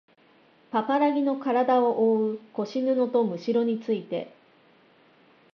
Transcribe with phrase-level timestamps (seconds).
[0.71, 4.33] パパラギのからだをおおう腰布とむしろについて